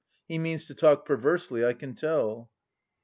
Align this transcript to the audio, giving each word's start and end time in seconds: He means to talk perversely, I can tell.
He 0.27 0.39
means 0.39 0.65
to 0.65 0.73
talk 0.73 1.05
perversely, 1.05 1.63
I 1.63 1.73
can 1.73 1.93
tell. 1.93 2.49